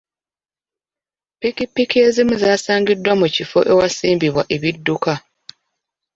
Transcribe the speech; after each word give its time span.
Ppikipiki 1.37 1.97
ezimu 2.07 2.33
zaasangiddwa 2.41 3.13
mu 3.19 3.27
kifo 3.35 3.59
ewasimbibwa 3.71 4.43
ebidduka. 4.55 5.13